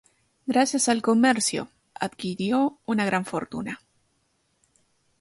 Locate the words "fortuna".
3.23-3.81